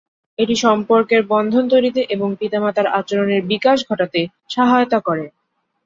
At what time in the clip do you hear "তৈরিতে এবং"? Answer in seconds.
1.69-2.29